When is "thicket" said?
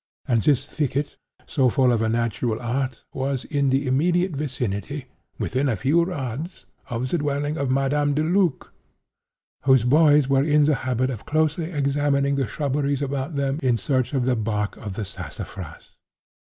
0.65-1.17